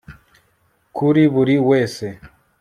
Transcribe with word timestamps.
kuri 0.95 1.23
buri 1.33 1.55
wese 1.69 2.05